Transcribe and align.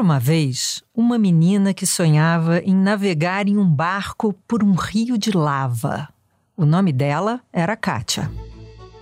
Era 0.00 0.06
uma 0.06 0.18
vez 0.18 0.82
uma 0.94 1.18
menina 1.18 1.74
que 1.74 1.84
sonhava 1.84 2.60
em 2.60 2.74
navegar 2.74 3.46
em 3.46 3.58
um 3.58 3.70
barco 3.70 4.32
por 4.48 4.64
um 4.64 4.72
rio 4.72 5.18
de 5.18 5.30
lava. 5.30 6.08
O 6.56 6.64
nome 6.64 6.90
dela 6.90 7.42
era 7.52 7.76
Kátia. 7.76 8.30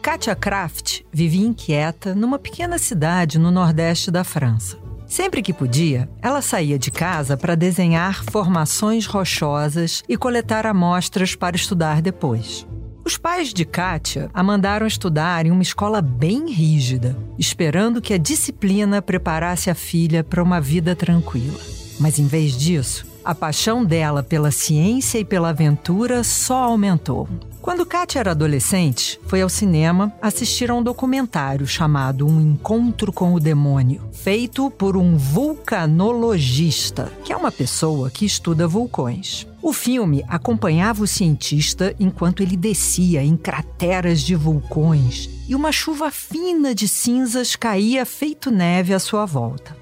Kátia 0.03 0.35
Kraft 0.35 1.03
vivia 1.13 1.47
inquieta 1.47 2.17
numa 2.17 2.37
pequena 2.37 2.79
cidade 2.79 3.39
no 3.39 3.53
nordeste 3.53 4.11
da 4.11 4.25
França. 4.25 4.77
Sempre 5.07 5.41
que 5.41 5.53
podia, 5.53 6.11
ela 6.21 6.43
saía 6.43 6.77
de 6.77 6.91
casa 6.91 7.37
para 7.37 7.55
desenhar 7.55 8.25
formações 8.25 9.07
rochosas 9.07 10.03
e 10.09 10.17
coletar 10.17 10.67
amostras 10.67 11.37
para 11.37 11.55
estudar 11.55 12.03
depois. 12.03 12.67
Os 13.09 13.17
pais 13.17 13.55
de 13.55 13.64
Kátia 13.64 14.31
a 14.34 14.42
mandaram 14.42 14.87
estudar 14.87 15.47
em 15.47 15.51
uma 15.51 15.62
escola 15.62 16.03
bem 16.03 16.53
rígida, 16.53 17.17
esperando 17.39 18.03
que 18.03 18.12
a 18.12 18.19
disciplina 18.19 19.00
preparasse 19.00 19.70
a 19.70 19.75
filha 19.75 20.23
para 20.23 20.42
uma 20.42 20.61
vida 20.61 20.95
tranquila. 20.95 21.59
Mas 21.98 22.19
em 22.19 22.27
vez 22.27 22.55
disso, 22.55 23.06
a 23.25 23.34
paixão 23.34 23.83
dela 23.83 24.23
pela 24.23 24.50
ciência 24.50 25.19
e 25.19 25.25
pela 25.25 25.48
aventura 25.48 26.23
só 26.23 26.65
aumentou. 26.65 27.27
Quando 27.69 27.85
Kátia 27.85 28.21
era 28.21 28.31
adolescente, 28.31 29.21
foi 29.27 29.43
ao 29.43 29.49
cinema 29.51 30.11
assistir 30.23 30.71
a 30.71 30.75
um 30.75 30.83
documentário 30.83 31.67
chamado 31.67 32.27
Um 32.27 32.41
Encontro 32.41 33.13
com 33.13 33.35
o 33.35 33.39
Demônio, 33.39 34.09
feito 34.11 34.71
por 34.71 34.97
um 34.97 35.19
vulcanologista, 35.19 37.13
que 37.23 37.31
é 37.31 37.37
uma 37.37 37.53
pessoa 37.53 38.09
que 38.09 38.25
estuda 38.25 38.67
vulcões. 38.67 39.47
O 39.61 39.75
filme 39.75 40.25
acompanhava 40.29 41.03
o 41.03 41.07
cientista 41.07 41.95
enquanto 42.01 42.43
ele 42.43 42.57
descia 42.57 43.23
em 43.23 43.37
crateras 43.37 44.23
de 44.23 44.35
vulcões 44.35 45.29
e 45.47 45.55
uma 45.55 45.71
chuva 45.71 46.11
fina 46.11 46.75
de 46.75 46.89
cinzas 46.89 47.55
caía 47.55 48.07
feito 48.07 48.51
neve 48.51 48.95
à 48.95 48.99
sua 48.99 49.27
volta. 49.27 49.77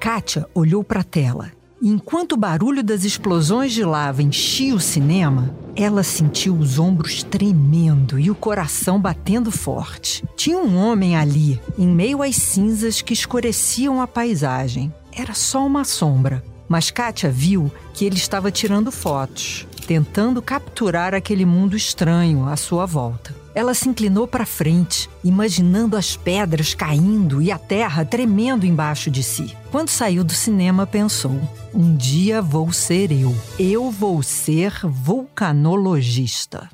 Kátia 0.00 0.48
olhou 0.54 0.82
para 0.82 1.00
a 1.00 1.04
tela 1.04 1.52
Enquanto 1.86 2.32
o 2.32 2.36
barulho 2.38 2.82
das 2.82 3.04
explosões 3.04 3.70
de 3.70 3.84
lava 3.84 4.22
enchia 4.22 4.74
o 4.74 4.80
cinema, 4.80 5.54
ela 5.76 6.02
sentiu 6.02 6.56
os 6.56 6.78
ombros 6.78 7.22
tremendo 7.22 8.18
e 8.18 8.30
o 8.30 8.34
coração 8.34 8.98
batendo 8.98 9.50
forte. 9.50 10.24
Tinha 10.34 10.56
um 10.56 10.78
homem 10.78 11.14
ali, 11.14 11.60
em 11.76 11.86
meio 11.86 12.22
às 12.22 12.36
cinzas 12.36 13.02
que 13.02 13.12
escureciam 13.12 14.00
a 14.00 14.06
paisagem. 14.06 14.90
Era 15.12 15.34
só 15.34 15.66
uma 15.66 15.84
sombra, 15.84 16.42
mas 16.66 16.90
Kátia 16.90 17.30
viu 17.30 17.70
que 17.92 18.06
ele 18.06 18.16
estava 18.16 18.50
tirando 18.50 18.90
fotos, 18.90 19.66
tentando 19.86 20.40
capturar 20.40 21.12
aquele 21.12 21.44
mundo 21.44 21.76
estranho 21.76 22.48
à 22.48 22.56
sua 22.56 22.86
volta. 22.86 23.43
Ela 23.54 23.72
se 23.72 23.88
inclinou 23.88 24.26
para 24.26 24.44
frente, 24.44 25.08
imaginando 25.22 25.96
as 25.96 26.16
pedras 26.16 26.74
caindo 26.74 27.40
e 27.40 27.52
a 27.52 27.58
terra 27.58 28.04
tremendo 28.04 28.66
embaixo 28.66 29.10
de 29.10 29.22
si. 29.22 29.56
Quando 29.70 29.90
saiu 29.90 30.24
do 30.24 30.32
cinema, 30.32 30.86
pensou: 30.86 31.40
um 31.72 31.96
dia 31.96 32.42
vou 32.42 32.72
ser 32.72 33.12
eu. 33.12 33.34
Eu 33.58 33.90
vou 33.90 34.22
ser 34.22 34.72
vulcanologista. 34.84 36.68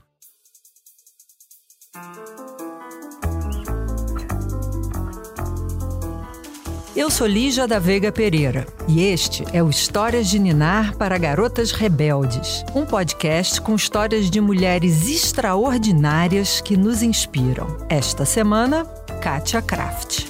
Eu 6.95 7.09
sou 7.09 7.25
Lígia 7.25 7.69
da 7.69 7.79
Veiga 7.79 8.11
Pereira 8.11 8.67
e 8.89 9.01
este 9.01 9.45
é 9.53 9.63
o 9.63 9.71
Histórias 9.71 10.29
de 10.29 10.41
Ninar 10.41 10.97
para 10.97 11.17
Garotas 11.17 11.71
Rebeldes, 11.71 12.65
um 12.75 12.85
podcast 12.85 13.61
com 13.61 13.77
histórias 13.77 14.29
de 14.29 14.41
mulheres 14.41 15.09
extraordinárias 15.09 16.61
que 16.61 16.77
nos 16.77 17.01
inspiram. 17.01 17.87
Esta 17.89 18.25
semana, 18.25 18.85
Katia 19.23 19.63
Kraft. 19.63 20.27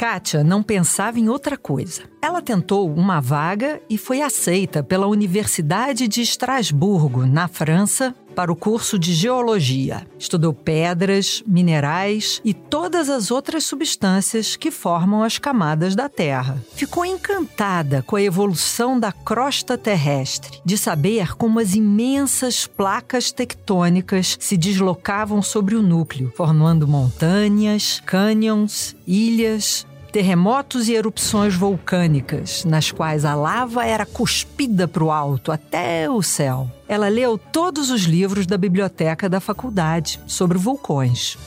Kátia 0.00 0.42
não 0.42 0.62
pensava 0.62 1.20
em 1.20 1.28
outra 1.28 1.58
coisa. 1.58 2.02
Ela 2.22 2.40
tentou 2.40 2.90
uma 2.90 3.20
vaga 3.20 3.82
e 3.88 3.98
foi 3.98 4.22
aceita 4.22 4.82
pela 4.82 5.06
Universidade 5.06 6.08
de 6.08 6.22
Estrasburgo, 6.22 7.26
na 7.26 7.46
França, 7.46 8.14
para 8.34 8.52
o 8.52 8.56
curso 8.56 8.98
de 8.98 9.12
geologia. 9.14 10.06
Estudou 10.18 10.52
pedras, 10.52 11.42
minerais 11.46 12.40
e 12.44 12.54
todas 12.54 13.08
as 13.08 13.30
outras 13.30 13.64
substâncias 13.64 14.56
que 14.56 14.70
formam 14.70 15.22
as 15.22 15.38
camadas 15.38 15.94
da 15.94 16.08
Terra. 16.08 16.62
Ficou 16.74 17.04
encantada 17.04 18.02
com 18.06 18.16
a 18.16 18.22
evolução 18.22 18.98
da 18.98 19.12
crosta 19.12 19.76
terrestre, 19.76 20.60
de 20.64 20.78
saber 20.78 21.36
como 21.36 21.58
as 21.58 21.74
imensas 21.74 22.66
placas 22.66 23.32
tectônicas 23.32 24.36
se 24.40 24.56
deslocavam 24.56 25.42
sobre 25.42 25.74
o 25.74 25.82
núcleo, 25.82 26.32
formando 26.36 26.88
montanhas, 26.88 28.00
cânions, 28.04 28.96
ilhas, 29.06 29.86
terremotos 30.10 30.88
e 30.88 30.94
erupções 30.94 31.54
vulcânicas, 31.54 32.64
nas 32.64 32.90
quais 32.90 33.24
a 33.24 33.34
lava 33.34 33.84
era 33.84 34.04
cuspida 34.04 34.88
para 34.88 35.04
o 35.04 35.10
alto, 35.10 35.52
até 35.52 36.10
o 36.10 36.22
céu. 36.22 36.70
Ela 36.90 37.06
leu 37.06 37.38
todos 37.38 37.88
os 37.88 38.02
livros 38.02 38.46
da 38.46 38.58
biblioteca 38.58 39.28
da 39.28 39.38
faculdade 39.38 40.18
sobre 40.26 40.58
vulcões. 40.58 41.38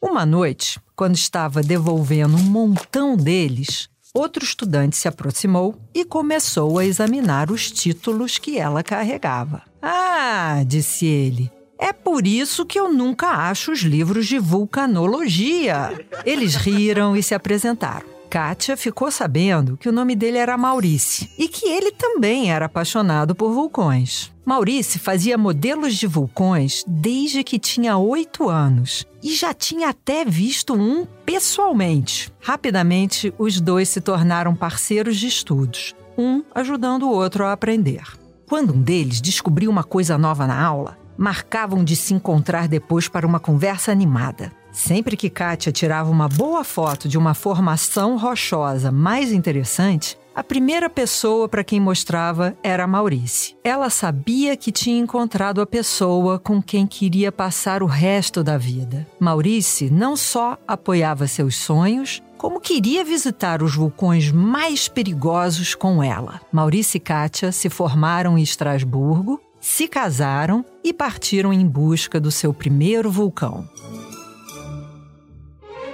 Uma 0.00 0.24
noite, 0.24 0.78
quando 0.94 1.16
estava 1.16 1.64
devolvendo 1.64 2.36
um 2.36 2.42
montão 2.44 3.16
deles, 3.16 3.88
outro 4.14 4.44
estudante 4.44 4.96
se 4.96 5.08
aproximou 5.08 5.74
e 5.92 6.04
começou 6.04 6.78
a 6.78 6.86
examinar 6.86 7.50
os 7.50 7.72
títulos 7.72 8.38
que 8.38 8.56
ela 8.56 8.84
carregava. 8.84 9.62
Ah, 9.82 10.62
disse 10.64 11.06
ele, 11.06 11.50
é 11.76 11.92
por 11.92 12.24
isso 12.24 12.64
que 12.64 12.78
eu 12.78 12.92
nunca 12.92 13.30
acho 13.30 13.72
os 13.72 13.80
livros 13.80 14.28
de 14.28 14.38
vulcanologia. 14.38 16.06
Eles 16.24 16.54
riram 16.54 17.16
e 17.16 17.22
se 17.22 17.34
apresentaram. 17.34 18.19
Kátia 18.30 18.76
ficou 18.76 19.10
sabendo 19.10 19.76
que 19.76 19.88
o 19.88 19.92
nome 19.92 20.14
dele 20.14 20.38
era 20.38 20.56
Maurice 20.56 21.28
e 21.36 21.48
que 21.48 21.66
ele 21.66 21.90
também 21.90 22.52
era 22.52 22.66
apaixonado 22.66 23.34
por 23.34 23.52
vulcões. 23.52 24.32
Maurice 24.46 25.00
fazia 25.00 25.36
modelos 25.36 25.96
de 25.96 26.06
vulcões 26.06 26.84
desde 26.86 27.42
que 27.42 27.58
tinha 27.58 27.98
oito 27.98 28.48
anos 28.48 29.04
e 29.20 29.34
já 29.34 29.52
tinha 29.52 29.88
até 29.88 30.24
visto 30.24 30.74
um 30.74 31.04
pessoalmente. 31.26 32.32
Rapidamente, 32.40 33.34
os 33.36 33.60
dois 33.60 33.88
se 33.88 34.00
tornaram 34.00 34.54
parceiros 34.54 35.16
de 35.16 35.26
estudos, 35.26 35.92
um 36.16 36.44
ajudando 36.54 37.08
o 37.08 37.12
outro 37.12 37.44
a 37.44 37.52
aprender. 37.52 38.04
Quando 38.48 38.74
um 38.74 38.80
deles 38.80 39.20
descobriu 39.20 39.68
uma 39.68 39.82
coisa 39.82 40.16
nova 40.16 40.46
na 40.46 40.64
aula, 40.64 40.96
marcavam 41.18 41.82
de 41.82 41.96
se 41.96 42.14
encontrar 42.14 42.68
depois 42.68 43.08
para 43.08 43.26
uma 43.26 43.40
conversa 43.40 43.90
animada. 43.90 44.52
Sempre 44.80 45.14
que 45.14 45.28
Kátia 45.28 45.70
tirava 45.70 46.10
uma 46.10 46.26
boa 46.26 46.64
foto 46.64 47.06
de 47.06 47.18
uma 47.18 47.34
formação 47.34 48.16
rochosa 48.16 48.90
mais 48.90 49.30
interessante, 49.30 50.18
a 50.34 50.42
primeira 50.42 50.88
pessoa 50.88 51.46
para 51.46 51.62
quem 51.62 51.78
mostrava 51.78 52.56
era 52.62 52.84
a 52.84 52.86
Maurice. 52.86 53.54
Ela 53.62 53.90
sabia 53.90 54.56
que 54.56 54.72
tinha 54.72 54.98
encontrado 54.98 55.60
a 55.60 55.66
pessoa 55.66 56.38
com 56.38 56.62
quem 56.62 56.86
queria 56.86 57.30
passar 57.30 57.82
o 57.82 57.86
resto 57.86 58.42
da 58.42 58.56
vida. 58.56 59.06
Maurice 59.20 59.90
não 59.90 60.16
só 60.16 60.56
apoiava 60.66 61.26
seus 61.26 61.56
sonhos, 61.56 62.22
como 62.38 62.58
queria 62.58 63.04
visitar 63.04 63.62
os 63.62 63.76
vulcões 63.76 64.32
mais 64.32 64.88
perigosos 64.88 65.74
com 65.74 66.02
ela. 66.02 66.40
Maurice 66.50 66.96
e 66.96 67.00
Kátia 67.00 67.52
se 67.52 67.68
formaram 67.68 68.38
em 68.38 68.42
Estrasburgo 68.42 69.38
se 69.60 69.86
casaram 69.86 70.64
e 70.82 70.92
partiram 70.92 71.52
em 71.52 71.66
busca 71.66 72.18
do 72.18 72.30
seu 72.30 72.54
primeiro 72.54 73.10
vulcão. 73.10 73.68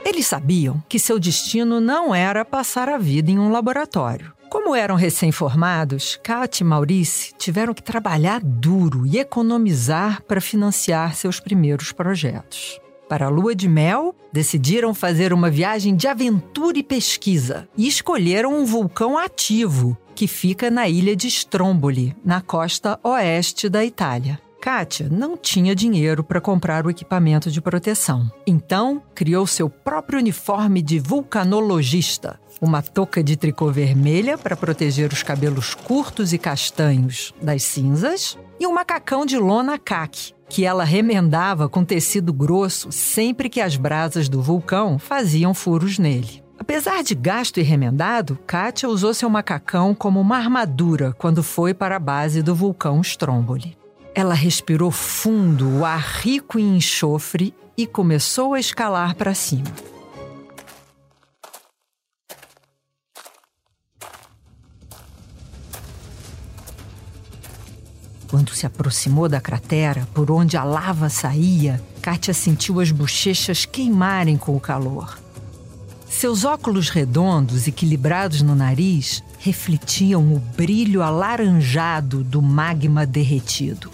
Eles 0.07 0.29
sabiam 0.29 0.81
que 0.89 1.01
seu 1.01 1.19
destino 1.19 1.81
não 1.81 2.15
era 2.15 2.45
passar 2.45 2.89
a 2.89 2.97
vida 2.97 3.29
em 3.29 3.41
um 3.41 3.51
laboratório. 3.51 4.33
Como 4.49 4.73
eram 4.73 4.95
recém-formados, 4.95 6.17
Kat 6.23 6.61
e 6.61 6.65
Maurice 6.65 7.35
tiveram 7.37 7.75
que 7.75 7.83
trabalhar 7.83 8.41
duro 8.41 9.05
e 9.05 9.19
economizar 9.19 10.23
para 10.23 10.41
financiar 10.41 11.17
seus 11.17 11.41
primeiros 11.41 11.91
projetos. 11.91 12.81
Para 13.09 13.27
a 13.27 13.29
lua 13.29 13.53
de 13.53 13.69
mel, 13.69 14.15
decidiram 14.33 14.95
fazer 14.95 15.33
uma 15.33 15.51
viagem 15.51 15.97
de 15.97 16.07
aventura 16.07 16.79
e 16.79 16.85
pesquisa 16.85 17.69
e 17.77 17.89
escolheram 17.89 18.57
um 18.57 18.65
vulcão 18.65 19.19
ativo 19.19 19.99
que 20.15 20.29
fica 20.29 20.71
na 20.71 20.89
ilha 20.89 21.17
de 21.17 21.27
Stromboli, 21.27 22.17
na 22.25 22.41
costa 22.41 22.97
oeste 23.03 23.69
da 23.69 23.85
Itália. 23.85 24.41
Kátia 24.67 25.09
não 25.09 25.37
tinha 25.37 25.77
dinheiro 25.77 26.25
para 26.25 26.41
comprar 26.41 26.85
o 26.85 26.91
equipamento 26.91 27.53
de 27.53 27.61
proteção. 27.61 28.29
Então, 28.45 29.01
criou 29.15 29.47
seu 29.47 29.71
próprio 29.71 30.19
uniforme 30.19 30.83
de 30.83 30.99
vulcanologista, 30.99 32.41
uma 32.61 32.83
touca 32.83 33.23
de 33.23 33.37
tricô 33.37 33.71
vermelha 33.71 34.37
para 34.37 34.57
proteger 34.57 35.13
os 35.13 35.23
cabelos 35.23 35.73
curtos 35.73 36.33
e 36.33 36.39
castanhos 36.39 37.33
das 37.41 37.63
cinzas 37.63 38.37
e 38.59 38.67
um 38.67 38.75
macacão 38.75 39.25
de 39.25 39.39
lona 39.39 39.79
caque, 39.79 40.35
que 40.49 40.65
ela 40.65 40.83
remendava 40.83 41.69
com 41.69 41.85
tecido 41.85 42.33
grosso 42.33 42.91
sempre 42.91 43.49
que 43.49 43.61
as 43.61 43.77
brasas 43.77 44.29
do 44.29 44.43
vulcão 44.43 44.99
faziam 44.99 45.55
furos 45.55 45.97
nele. 45.97 46.43
Apesar 46.59 47.05
de 47.05 47.15
gasto 47.15 47.61
e 47.61 47.63
remendado, 47.63 48.37
Kátia 48.45 48.89
usou 48.89 49.15
seu 49.15 49.31
macacão 49.31 49.95
como 49.95 50.21
uma 50.21 50.39
armadura 50.39 51.15
quando 51.17 51.41
foi 51.41 51.73
para 51.73 51.95
a 51.95 52.01
base 52.01 52.43
do 52.43 52.53
vulcão 52.53 53.01
Stromboli. 53.01 53.77
Ela 54.19 54.33
respirou 54.33 54.91
fundo 54.91 55.69
o 55.69 55.85
ar 55.85 56.01
rico 56.01 56.59
em 56.59 56.79
enxofre 56.79 57.53
e 57.77 57.87
começou 57.87 58.55
a 58.55 58.59
escalar 58.59 59.15
para 59.15 59.35
cima. 59.35 59.71
Quando 68.27 68.55
se 68.55 68.65
aproximou 68.65 69.29
da 69.29 69.39
cratera, 69.39 70.09
por 70.15 70.31
onde 70.31 70.57
a 70.57 70.65
lava 70.65 71.11
saía, 71.11 71.79
Kátia 72.01 72.33
sentiu 72.33 72.81
as 72.81 72.91
bochechas 72.91 73.67
queimarem 73.67 74.39
com 74.39 74.57
o 74.57 74.61
calor. 74.61 75.19
Seus 76.09 76.43
óculos 76.43 76.89
redondos, 76.89 77.69
equilibrados 77.69 78.41
no 78.41 78.55
nariz, 78.55 79.23
refletiam 79.39 80.33
o 80.33 80.39
brilho 80.39 81.03
alaranjado 81.03 82.25
do 82.25 82.41
magma 82.41 83.05
derretido. 83.05 83.91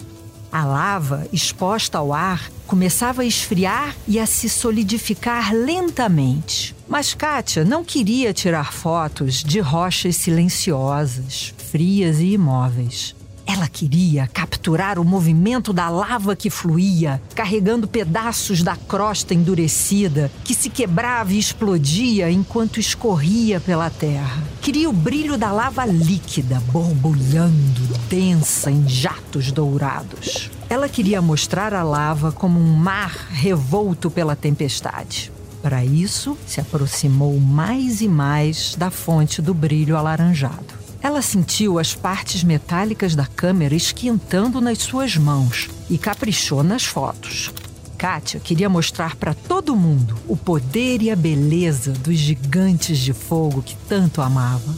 A 0.53 0.67
lava, 0.67 1.27
exposta 1.33 1.97
ao 1.97 2.13
ar, 2.13 2.51
começava 2.67 3.23
a 3.23 3.25
esfriar 3.25 3.97
e 4.07 4.21
a 4.21 4.27
se 4.27 4.51
solidificar 4.51 5.55
lentamente. 5.55 6.77
Mas 6.87 7.15
Kátia 7.15 7.65
não 7.65 7.83
queria 7.83 8.35
tirar 8.35 8.71
fotos 8.71 9.43
de 9.43 9.61
rochas 9.61 10.17
silenciosas, 10.17 11.55
frias 11.71 12.21
e 12.21 12.35
imóveis. 12.35 13.17
Ela 13.53 13.69
queria 13.69 14.27
capturar 14.27 14.99
o 14.99 15.05
movimento 15.05 15.75
da 15.75 15.91
lava 15.91 16.35
que 16.35 16.49
fluía, 16.49 17.21
carregando 17.35 17.87
pedaços 17.87 18.63
da 18.63 18.75
crosta 18.75 19.35
endurecida 19.35 20.33
que 20.43 20.55
se 20.55 20.71
quebrava 20.71 21.35
e 21.35 21.39
explodia 21.39 22.31
enquanto 22.31 22.81
escorria 22.81 23.61
pela 23.61 23.91
terra. 23.91 24.43
Queria 24.63 24.89
o 24.89 24.93
brilho 24.93 25.37
da 25.37 25.53
lava 25.53 25.85
líquida, 25.85 26.63
borbulhando, 26.73 27.83
densa 28.09 28.71
em 28.71 28.89
jatos 28.89 29.53
dourados. 29.53 30.51
Ela 30.71 30.89
queria 30.89 31.21
mostrar 31.21 31.75
a 31.75 31.83
lava 31.83 32.33
como 32.33 32.59
um 32.59 32.75
mar 32.75 33.15
revolto 33.33 34.11
pela 34.11 34.35
tempestade. 34.35 35.31
Para 35.61 35.85
isso, 35.85 36.39
se 36.47 36.59
aproximou 36.59 37.39
mais 37.39 38.01
e 38.01 38.09
mais 38.09 38.75
da 38.77 38.91
fonte 38.91 39.43
do 39.43 39.53
brilho 39.53 39.95
alaranjado. 39.95 40.82
Ela 41.03 41.21
sentiu 41.21 41.81
as 41.81 41.95
partes 41.95 42.45
metálicas 42.45 43.17
da 43.17 43.27
câmera 43.27 43.75
esquentando 43.75 44.61
nas 44.61 44.79
suas 44.79 45.17
mãos 45.17 45.69
e 45.91 45.99
caprichou 45.99 46.63
nas 46.63 46.85
fotos. 46.85 47.53
Kátia 47.99 48.39
queria 48.39 48.69
mostrar 48.69 49.17
para 49.17 49.35
todo 49.35 49.75
mundo 49.75 50.17
o 50.29 50.37
poder 50.37 51.03
e 51.03 51.11
a 51.11 51.17
beleza 51.17 51.93
dos 51.93 52.17
gigantes 52.17 52.99
de 52.99 53.13
fogo 53.13 53.63
que 53.63 53.77
tanto 53.89 54.23
amava. 54.23 54.75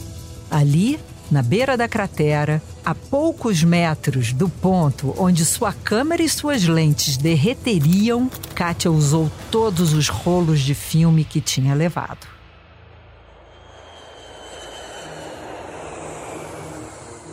Ali, 0.49 0.99
na 1.29 1.43
beira 1.43 1.77
da 1.77 1.87
cratera, 1.87 2.61
a 2.83 2.95
poucos 2.95 3.63
metros 3.63 4.33
do 4.33 4.49
ponto 4.49 5.13
onde 5.17 5.45
sua 5.45 5.73
câmera 5.73 6.23
e 6.23 6.29
suas 6.29 6.63
lentes 6.63 7.17
derreteriam, 7.17 8.29
Kátia 8.55 8.91
usou 8.91 9.31
todos 9.51 9.93
os 9.93 10.09
rolos 10.09 10.59
de 10.59 10.73
filme 10.73 11.23
que 11.23 11.41
tinha 11.41 11.75
levado. 11.75 12.34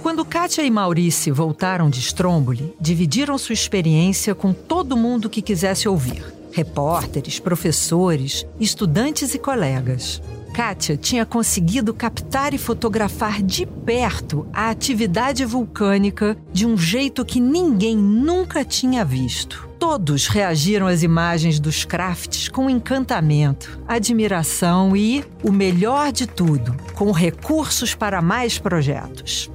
Quando 0.02 0.25
Kátia 0.25 0.62
e 0.62 0.70
Maurice 0.70 1.31
voltaram 1.31 1.88
de 1.88 2.00
Stromboli, 2.00 2.75
dividiram 2.81 3.38
sua 3.38 3.52
experiência 3.52 4.34
com 4.34 4.52
todo 4.52 4.96
mundo 4.96 5.31
que 5.31 5.40
quisesse 5.40 5.88
ouvir: 5.88 6.25
repórteres, 6.50 7.38
professores, 7.38 8.44
estudantes 8.58 9.32
e 9.32 9.38
colegas. 9.38 10.20
Kátia 10.52 10.96
tinha 10.96 11.25
conseguido 11.25 11.94
captar 11.94 12.52
e 12.52 12.58
fotografar 12.58 13.40
de 13.40 13.64
perto 13.64 14.44
a 14.52 14.70
atividade 14.70 15.44
vulcânica 15.44 16.37
de 16.52 16.66
um 16.66 16.76
jeito 16.76 17.25
que 17.25 17.38
ninguém 17.38 17.96
nunca 17.96 18.64
tinha 18.64 19.05
visto. 19.05 19.69
Todos 19.78 20.26
reagiram 20.26 20.88
às 20.88 21.05
imagens 21.05 21.60
dos 21.60 21.84
crafts 21.84 22.48
com 22.48 22.69
encantamento, 22.69 23.81
admiração 23.87 24.96
e, 24.96 25.25
o 25.44 25.52
melhor 25.52 26.10
de 26.10 26.26
tudo, 26.26 26.76
com 26.94 27.12
recursos 27.12 27.94
para 27.94 28.20
mais 28.20 28.58
projetos. 28.58 29.51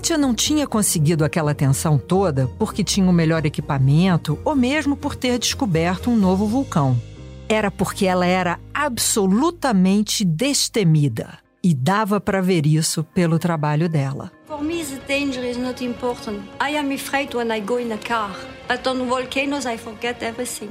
Kátia 0.00 0.16
não 0.16 0.34
tinha 0.34 0.66
conseguido 0.66 1.26
aquela 1.26 1.50
atenção 1.50 1.98
toda 1.98 2.48
porque 2.58 2.82
tinha 2.82 3.06
o 3.06 3.12
melhor 3.12 3.44
equipamento 3.44 4.38
ou 4.46 4.56
mesmo 4.56 4.96
por 4.96 5.14
ter 5.14 5.38
descoberto 5.38 6.08
um 6.08 6.16
novo 6.16 6.46
vulcão. 6.46 6.98
Era 7.46 7.70
porque 7.70 8.06
ela 8.06 8.24
era 8.24 8.58
absolutamente 8.72 10.24
destemida 10.24 11.38
e 11.62 11.74
dava 11.74 12.18
para 12.18 12.40
ver 12.40 12.64
isso 12.64 13.04
pelo 13.04 13.38
trabalho 13.38 13.90
dela. 13.90 14.32
For 14.46 14.62
me, 14.62 14.82
the 14.82 14.96
danger 15.06 15.44
is 15.44 15.58
not 15.58 15.84
important. 15.84 16.44
I 16.58 16.78
am 16.78 16.94
afraid 16.94 17.36
when 17.36 17.54
I 17.54 17.60
go 17.60 17.78
in 17.78 17.92
a 17.92 17.98
car, 17.98 18.34
but 18.70 18.86
on 18.86 19.06
volcanoes 19.06 19.66
I 19.66 19.76
forget 19.76 20.22
everything. 20.22 20.70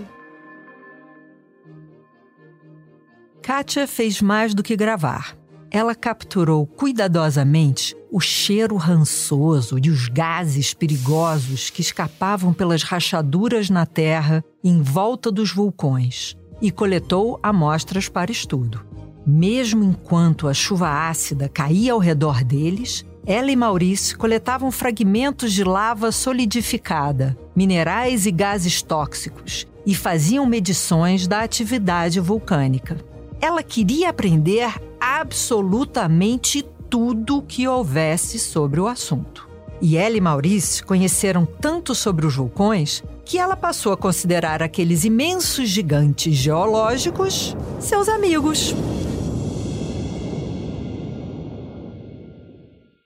Kátia 3.44 3.86
fez 3.86 4.24
mais 4.24 4.56
do 4.56 4.64
que 4.64 4.76
gravar 4.76 5.38
ela 5.72 5.94
capturou 5.94 6.66
cuidadosamente 6.66 7.96
o 8.12 8.20
cheiro 8.20 8.76
rançoso 8.76 9.78
e 9.84 9.90
os 9.90 10.08
gases 10.08 10.74
perigosos 10.74 11.70
que 11.70 11.82
escapavam 11.82 12.54
pelas 12.54 12.84
rachaduras 12.84 13.70
na 13.70 13.86
terra 13.86 14.44
em 14.64 14.82
volta 14.82 15.32
dos 15.32 15.52
vulcões 15.52 16.36
e 16.62 16.72
coletou 16.72 17.40
amostras 17.42 18.10
para 18.10 18.32
estudo. 18.32 18.86
Mesmo 19.26 19.84
enquanto 19.84 20.48
a 20.48 20.54
chuva 20.54 21.08
ácida 21.10 21.48
caía 21.48 21.94
ao 21.94 22.00
redor 22.00 22.44
deles, 22.44 23.06
ela 23.26 23.52
e 23.52 23.56
Maurício 23.56 24.18
coletavam 24.18 24.72
fragmentos 24.72 25.54
de 25.54 25.64
lava 25.64 26.12
solidificada, 26.12 27.38
minerais 27.56 28.26
e 28.26 28.32
gases 28.32 28.82
tóxicos 28.82 29.68
e 29.86 29.94
faziam 29.94 30.46
medições 30.46 31.28
da 31.28 31.42
atividade 31.42 32.20
vulcânica. 32.20 32.98
Ela 33.40 33.62
queria 33.62 34.10
aprender 34.10 34.74
absolutamente 35.00 36.66
tudo 36.90 37.42
que 37.42 37.68
houvesse 37.68 38.40
sobre 38.40 38.80
o 38.80 38.88
assunto. 38.88 39.48
E 39.82 39.96
ela 39.96 40.18
e 40.18 40.22
Maurice 40.22 40.84
conheceram 40.84 41.46
tanto 41.46 41.96
sobre 41.96 42.26
os 42.26 42.36
vulcões 42.36 43.04
que 43.24 43.38
ela 43.38 43.56
passou 43.56 43.94
a 43.94 43.98
considerar 43.98 44.62
aqueles 44.62 45.06
imensos 45.06 45.70
gigantes 45.70 46.36
geológicos 46.36 47.56
seus 47.80 48.10
amigos. 48.10 48.74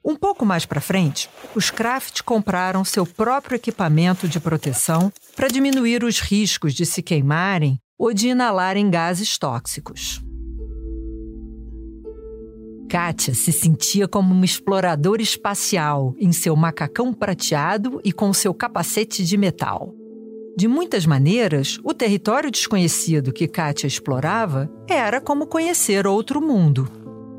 Um 0.03 0.15
pouco 0.15 0.45
mais 0.45 0.65
para 0.65 0.81
frente, 0.81 1.29
os 1.53 1.69
Kraft 1.69 2.21
compraram 2.23 2.83
seu 2.83 3.05
próprio 3.05 3.55
equipamento 3.55 4.27
de 4.27 4.39
proteção 4.39 5.11
para 5.35 5.47
diminuir 5.47 6.03
os 6.03 6.19
riscos 6.19 6.73
de 6.73 6.85
se 6.85 7.01
queimarem 7.01 7.77
ou 7.97 8.13
de 8.13 8.29
inalarem 8.29 8.89
gases 8.89 9.37
tóxicos. 9.37 10.22
Kátia 12.93 13.33
se 13.33 13.51
sentia 13.51 14.07
como 14.07 14.35
uma 14.35 14.45
exploradora 14.45 15.19
espacial 15.19 16.13
em 16.19 16.31
seu 16.31 16.55
macacão 16.55 17.11
prateado 17.11 17.99
e 18.03 18.13
com 18.13 18.31
seu 18.31 18.53
capacete 18.53 19.25
de 19.25 19.35
metal. 19.35 19.95
De 20.55 20.67
muitas 20.67 21.03
maneiras, 21.03 21.79
o 21.83 21.91
território 21.91 22.51
desconhecido 22.51 23.33
que 23.33 23.47
Kátia 23.47 23.87
explorava 23.87 24.69
era 24.87 25.19
como 25.19 25.47
conhecer 25.47 26.05
outro 26.05 26.39
mundo. 26.39 26.87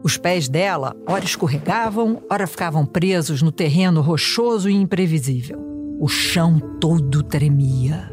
Os 0.02 0.16
pés 0.16 0.48
dela, 0.48 0.96
ora 1.06 1.24
escorregavam, 1.24 2.20
ora 2.28 2.48
ficavam 2.48 2.84
presos 2.84 3.40
no 3.40 3.52
terreno 3.52 4.00
rochoso 4.00 4.68
e 4.68 4.74
imprevisível. 4.74 5.64
O 6.00 6.08
chão 6.08 6.58
todo 6.80 7.22
tremia. 7.22 8.12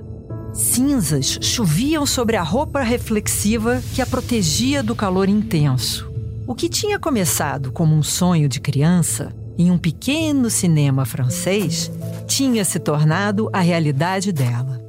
Cinzas 0.54 1.40
choviam 1.42 2.06
sobre 2.06 2.36
a 2.36 2.44
roupa 2.44 2.82
reflexiva 2.82 3.82
que 3.96 4.02
a 4.04 4.06
protegia 4.06 4.84
do 4.84 4.94
calor 4.94 5.28
intenso. 5.28 6.11
O 6.51 6.53
que 6.53 6.67
tinha 6.67 7.00
começado 7.00 7.72
como 7.72 7.96
um 7.96 8.03
sonho 8.03 8.50
de 8.50 8.60
criança, 8.60 9.34
em 9.58 9.72
um 9.72 9.77
pequeno 9.77 10.50
cinema 10.50 11.05
francês, 11.05 11.89
tinha 12.27 12.65
se 12.65 12.77
tornado 12.77 13.50
a 13.53 13.62
realidade 13.62 14.34
dela. 14.34 14.84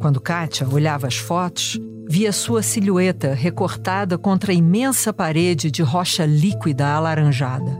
Quando 0.00 0.22
Katia 0.22 0.66
olhava 0.66 1.06
as 1.06 1.16
fotos, 1.16 1.78
via 2.08 2.32
sua 2.32 2.62
silhueta 2.62 3.34
recortada 3.34 4.16
contra 4.16 4.52
a 4.52 4.54
imensa 4.54 5.12
parede 5.12 5.70
de 5.70 5.82
rocha 5.82 6.24
líquida 6.24 6.86
alaranjada. 6.88 7.78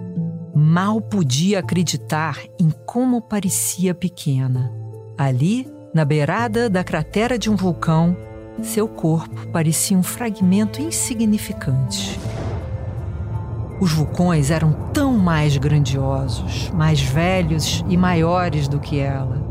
Mal 0.55 1.01
podia 1.01 1.61
acreditar 1.61 2.39
em 2.61 2.71
como 2.85 3.23
parecia 3.23 3.95
pequena. 3.95 4.71
Ali, 5.17 5.67
na 5.95 6.05
beirada 6.05 6.69
da 6.69 6.85
cratera 6.85 7.39
de 7.39 7.49
um 7.49 7.57
vulcão, 7.57 8.15
seu 8.63 8.87
corpo 8.87 9.47
parecia 9.49 9.97
um 9.97 10.03
fragmento 10.03 10.83
insignificante. 10.83 12.21
Os 13.83 13.93
vulcões 13.95 14.53
eram 14.53 14.73
tão 14.93 15.19
mais 15.19 15.57
grandiosos, 15.57 16.71
mais 16.71 17.01
velhos 17.01 17.85
e 17.89 17.97
maiores 17.97 18.69
do 18.69 18.79
que 18.79 19.01
ela. 19.01 19.43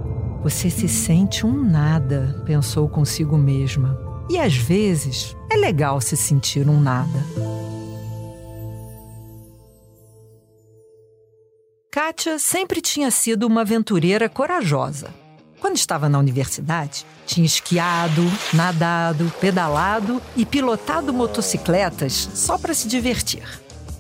Você 0.42 0.70
se 0.70 0.88
sente 0.88 1.46
um 1.46 1.52
nada, 1.52 2.42
pensou 2.46 2.88
consigo 2.88 3.38
mesma. 3.38 4.00
E 4.30 4.40
às 4.40 4.56
vezes 4.56 5.36
é 5.52 5.58
legal 5.58 6.00
se 6.00 6.16
sentir 6.16 6.70
um 6.70 6.80
nada. 6.80 7.20
Kátia 11.92 12.40
sempre 12.40 12.80
tinha 12.80 13.12
sido 13.12 13.46
uma 13.46 13.62
aventureira 13.62 14.30
corajosa. 14.30 15.10
Quando 15.60 15.76
estava 15.76 16.08
na 16.08 16.18
universidade, 16.18 17.06
tinha 17.26 17.46
esquiado, 17.46 18.24
nadado, 18.54 19.30
pedalado 19.42 20.22
e 20.38 20.46
pilotado 20.46 21.14
motocicletas 21.14 22.30
só 22.34 22.58
para 22.58 22.74
se 22.74 22.88
divertir. 22.88 23.44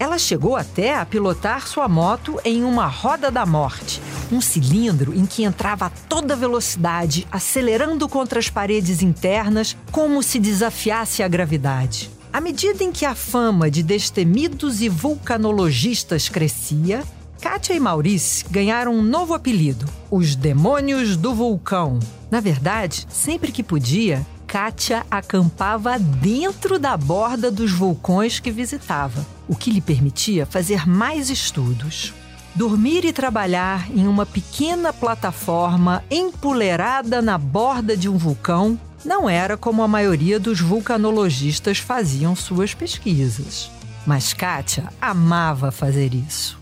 Ela 0.01 0.17
chegou 0.17 0.55
até 0.55 0.97
a 0.97 1.05
pilotar 1.05 1.67
sua 1.67 1.87
moto 1.87 2.39
em 2.43 2.63
uma 2.63 2.87
roda 2.87 3.29
da 3.29 3.45
morte, 3.45 4.01
um 4.31 4.41
cilindro 4.41 5.13
em 5.13 5.27
que 5.27 5.43
entrava 5.43 5.85
a 5.85 5.89
toda 5.91 6.35
velocidade, 6.35 7.27
acelerando 7.31 8.09
contra 8.09 8.39
as 8.39 8.49
paredes 8.49 9.03
internas 9.03 9.77
como 9.91 10.23
se 10.23 10.39
desafiasse 10.39 11.21
a 11.21 11.27
gravidade. 11.27 12.09
À 12.33 12.41
medida 12.41 12.83
em 12.83 12.91
que 12.91 13.05
a 13.05 13.13
fama 13.13 13.69
de 13.69 13.83
destemidos 13.83 14.81
e 14.81 14.89
vulcanologistas 14.89 16.27
crescia, 16.27 17.03
Kátia 17.39 17.75
e 17.75 17.79
Maurice 17.79 18.43
ganharam 18.49 18.95
um 18.95 19.03
novo 19.03 19.35
apelido: 19.35 19.85
os 20.09 20.35
Demônios 20.35 21.15
do 21.15 21.35
Vulcão. 21.35 21.99
Na 22.31 22.39
verdade, 22.39 23.05
sempre 23.07 23.51
que 23.51 23.61
podia, 23.61 24.25
Kátia 24.47 25.05
acampava 25.09 25.97
dentro 25.97 26.79
da 26.79 26.97
borda 26.97 27.51
dos 27.51 27.71
vulcões 27.71 28.39
que 28.39 28.51
visitava, 28.51 29.25
o 29.51 29.55
que 29.55 29.69
lhe 29.69 29.81
permitia 29.81 30.45
fazer 30.45 30.87
mais 30.87 31.29
estudos. 31.29 32.13
Dormir 32.55 33.03
e 33.03 33.11
trabalhar 33.11 33.91
em 33.91 34.07
uma 34.07 34.25
pequena 34.25 34.93
plataforma 34.93 36.01
empoleirada 36.09 37.21
na 37.21 37.37
borda 37.37 37.97
de 37.97 38.07
um 38.07 38.17
vulcão 38.17 38.79
não 39.03 39.29
era 39.29 39.57
como 39.57 39.83
a 39.83 39.89
maioria 39.89 40.39
dos 40.39 40.61
vulcanologistas 40.61 41.79
faziam 41.79 42.33
suas 42.33 42.73
pesquisas. 42.73 43.69
Mas 44.07 44.31
Kátia 44.31 44.85
amava 45.01 45.69
fazer 45.69 46.13
isso. 46.13 46.60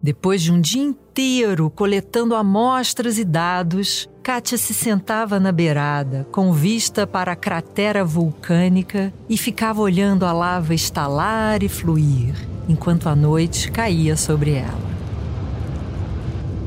Depois 0.00 0.40
de 0.40 0.52
um 0.52 0.60
dia 0.60 0.82
inteiro 0.82 1.68
coletando 1.70 2.36
amostras 2.36 3.18
e 3.18 3.24
dados, 3.24 4.08
Kátia 4.22 4.56
se 4.56 4.72
sentava 4.72 5.40
na 5.40 5.50
beirada, 5.50 6.24
com 6.30 6.52
vista 6.52 7.04
para 7.04 7.32
a 7.32 7.36
cratera 7.36 8.04
vulcânica 8.04 9.12
e 9.28 9.36
ficava 9.36 9.80
olhando 9.80 10.24
a 10.24 10.32
lava 10.32 10.72
estalar 10.72 11.64
e 11.64 11.68
fluir, 11.68 12.34
enquanto 12.68 13.08
a 13.08 13.16
noite 13.16 13.72
caía 13.72 14.16
sobre 14.16 14.52
ela. 14.52 14.88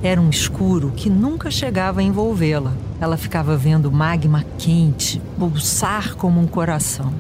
Era 0.04 0.20
um 0.20 0.30
escuro 0.30 0.92
que 0.94 1.10
nunca 1.10 1.50
chegava 1.50 2.02
a 2.02 2.04
envolvê-la. 2.04 2.74
Ela 3.00 3.16
ficava 3.16 3.56
vendo 3.56 3.92
magma 3.92 4.44
quente 4.58 5.22
pulsar 5.38 6.16
como 6.16 6.42
um 6.42 6.48
coração. 6.48 7.14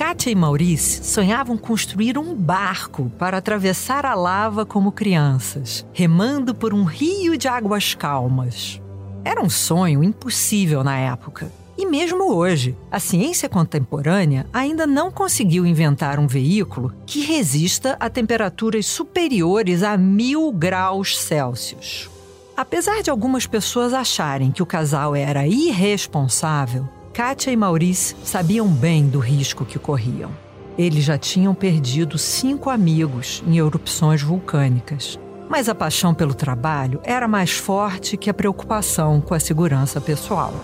Kátia 0.00 0.30
e 0.30 0.34
Maurice 0.34 1.04
sonhavam 1.04 1.58
construir 1.58 2.16
um 2.16 2.34
barco 2.34 3.12
para 3.18 3.36
atravessar 3.36 4.06
a 4.06 4.14
lava 4.14 4.64
como 4.64 4.90
crianças, 4.90 5.84
remando 5.92 6.54
por 6.54 6.72
um 6.72 6.84
rio 6.84 7.36
de 7.36 7.46
águas 7.46 7.94
calmas. 7.94 8.80
Era 9.22 9.42
um 9.42 9.50
sonho 9.50 10.02
impossível 10.02 10.82
na 10.82 10.96
época. 10.96 11.52
E 11.76 11.84
mesmo 11.84 12.32
hoje, 12.34 12.74
a 12.90 12.98
ciência 12.98 13.46
contemporânea 13.46 14.46
ainda 14.54 14.86
não 14.86 15.10
conseguiu 15.10 15.66
inventar 15.66 16.18
um 16.18 16.26
veículo 16.26 16.94
que 17.04 17.20
resista 17.20 17.98
a 18.00 18.08
temperaturas 18.08 18.86
superiores 18.86 19.82
a 19.82 19.98
mil 19.98 20.50
graus 20.50 21.20
Celsius. 21.20 22.08
Apesar 22.56 23.02
de 23.02 23.10
algumas 23.10 23.46
pessoas 23.46 23.92
acharem 23.92 24.50
que 24.50 24.62
o 24.62 24.66
casal 24.66 25.14
era 25.14 25.46
irresponsável, 25.46 26.88
Kátia 27.20 27.50
e 27.50 27.56
Maurice 27.56 28.16
sabiam 28.24 28.66
bem 28.66 29.06
do 29.06 29.18
risco 29.18 29.62
que 29.66 29.78
corriam. 29.78 30.30
Eles 30.78 31.04
já 31.04 31.18
tinham 31.18 31.54
perdido 31.54 32.16
cinco 32.16 32.70
amigos 32.70 33.44
em 33.46 33.58
erupções 33.58 34.22
vulcânicas. 34.22 35.18
Mas 35.46 35.68
a 35.68 35.74
paixão 35.74 36.14
pelo 36.14 36.32
trabalho 36.32 36.98
era 37.04 37.28
mais 37.28 37.50
forte 37.50 38.16
que 38.16 38.30
a 38.30 38.32
preocupação 38.32 39.20
com 39.20 39.34
a 39.34 39.38
segurança 39.38 40.00
pessoal. 40.00 40.54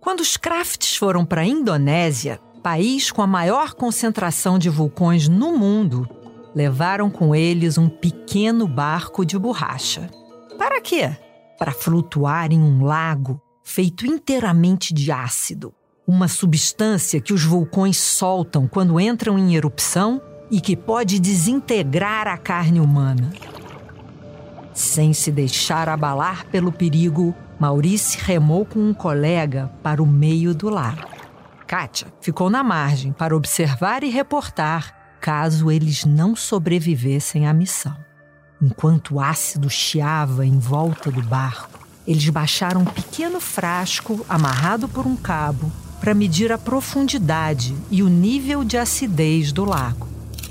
Quando 0.00 0.20
os 0.20 0.38
Crafts 0.38 0.96
foram 0.96 1.22
para 1.22 1.42
a 1.42 1.46
Indonésia, 1.46 2.40
país 2.62 3.12
com 3.12 3.20
a 3.20 3.26
maior 3.26 3.74
concentração 3.74 4.58
de 4.58 4.70
vulcões 4.70 5.28
no 5.28 5.58
mundo, 5.58 6.08
levaram 6.54 7.10
com 7.10 7.34
eles 7.34 7.76
um 7.76 7.90
pequeno 7.90 8.66
barco 8.66 9.26
de 9.26 9.38
borracha. 9.38 10.08
Para 10.56 10.80
quê? 10.80 11.14
Para 11.58 11.70
flutuar 11.70 12.50
em 12.50 12.62
um 12.62 12.82
lago 12.82 13.43
feito 13.64 14.06
inteiramente 14.06 14.92
de 14.92 15.10
ácido, 15.10 15.74
uma 16.06 16.28
substância 16.28 17.20
que 17.20 17.32
os 17.32 17.42
vulcões 17.42 17.96
soltam 17.96 18.68
quando 18.68 19.00
entram 19.00 19.38
em 19.38 19.56
erupção 19.56 20.20
e 20.50 20.60
que 20.60 20.76
pode 20.76 21.18
desintegrar 21.18 22.28
a 22.28 22.36
carne 22.36 22.78
humana. 22.78 23.32
Sem 24.74 25.14
se 25.14 25.32
deixar 25.32 25.88
abalar 25.88 26.46
pelo 26.46 26.70
perigo, 26.70 27.34
Maurice 27.58 28.18
remou 28.20 28.66
com 28.66 28.80
um 28.80 28.92
colega 28.92 29.72
para 29.82 30.02
o 30.02 30.06
meio 30.06 30.54
do 30.54 30.68
lago. 30.68 31.08
Kátia 31.66 32.12
ficou 32.20 32.50
na 32.50 32.62
margem 32.62 33.12
para 33.12 33.34
observar 33.34 34.04
e 34.04 34.10
reportar 34.10 35.16
caso 35.20 35.70
eles 35.70 36.04
não 36.04 36.36
sobrevivessem 36.36 37.46
à 37.46 37.54
missão. 37.54 37.96
Enquanto 38.60 39.14
o 39.14 39.20
ácido 39.20 39.70
chiava 39.70 40.44
em 40.44 40.58
volta 40.58 41.10
do 41.10 41.22
barco, 41.22 41.83
eles 42.06 42.28
baixaram 42.28 42.82
um 42.82 42.84
pequeno 42.84 43.40
frasco 43.40 44.24
amarrado 44.28 44.88
por 44.88 45.06
um 45.06 45.16
cabo 45.16 45.70
para 46.00 46.14
medir 46.14 46.52
a 46.52 46.58
profundidade 46.58 47.74
e 47.90 48.02
o 48.02 48.08
nível 48.08 48.62
de 48.62 48.76
acidez 48.76 49.52
do 49.52 49.64
lago. 49.64 50.06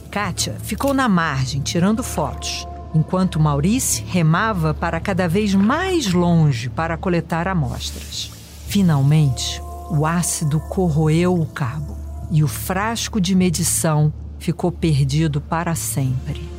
Kátia 0.10 0.57
ficou 0.63 0.93
na 0.93 1.07
margem 1.07 1.62
tirando 1.62 2.03
fotos, 2.03 2.67
enquanto 2.93 3.39
Maurice 3.39 4.03
remava 4.03 4.74
para 4.74 5.00
cada 5.00 5.27
vez 5.27 5.53
mais 5.53 6.12
longe 6.12 6.69
para 6.69 6.98
coletar 6.98 7.48
amostras. 7.48 8.31
Finalmente, 8.67 9.62
o 9.89 10.05
ácido 10.05 10.60
corroeu 10.60 11.39
o 11.39 11.45
cabo 11.45 11.98
e 12.31 12.43
o 12.43 12.48
frasco 12.48 13.22
de 13.22 13.36
medição 13.36 14.12
ficou 14.39 14.72
perdido 14.72 15.39
para 15.39 15.75
sempre. 15.75 16.52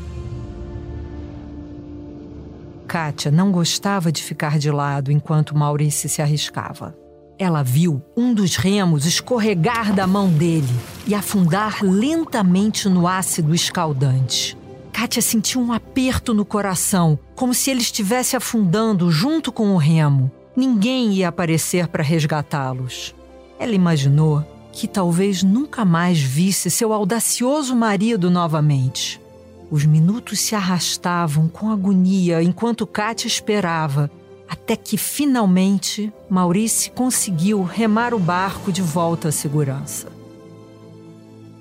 Kátia 2.95 3.29
não 3.29 3.51
gostava 3.51 4.13
de 4.13 4.23
ficar 4.23 4.57
de 4.57 4.71
lado 4.71 5.11
enquanto 5.11 5.59
Maurício 5.59 6.09
se 6.09 6.23
arriscava. 6.23 6.97
Ela 7.37 7.61
viu 7.61 8.01
um 8.17 8.33
dos 8.33 8.55
remos 8.55 9.05
escorregar 9.05 9.93
da 9.93 10.07
mão 10.07 10.29
dele 10.29 10.73
e 11.05 11.13
afundar 11.13 11.83
lentamente 11.83 12.89
no 12.89 13.09
ácido 13.09 13.53
escaldante. 13.53 14.57
Kátia 14.93 15.21
sentiu 15.21 15.61
um 15.61 15.73
aperto 15.73 16.33
no 16.33 16.45
coração, 16.45 17.19
como 17.35 17.53
se 17.53 17.69
ele 17.69 17.81
estivesse 17.81 18.37
afundando 18.37 19.11
junto 19.11 19.51
com 19.51 19.75
o 19.75 19.77
remo. 19.77 20.31
Ninguém 20.55 21.15
ia 21.15 21.31
aparecer 21.31 21.89
para 21.89 22.01
resgatá-los. 22.01 23.13
Ela 23.59 23.73
imaginou 23.73 24.47
que 24.71 24.87
talvez 24.87 25.43
nunca 25.43 25.85
mais 25.85 26.21
visse 26.21 26.71
seu 26.71 26.93
audacioso 26.93 27.75
marido 27.75 28.31
novamente. 28.31 29.21
Os 29.71 29.85
minutos 29.85 30.41
se 30.41 30.55
arrastavam 30.55 31.49
com 31.49 31.71
agonia 31.71 32.43
enquanto 32.43 32.87
Kátia 32.87 33.27
esperava, 33.27 34.11
até 34.49 34.77
que 34.77 34.97
finalmente 34.97 36.13
Maurice 36.29 36.91
conseguiu 36.91 37.63
remar 37.63 38.15
o 38.15 38.19
barco 38.19 38.71
de 38.71 38.83
volta 38.83 39.29
à 39.29 39.33
segurança. 39.33 40.09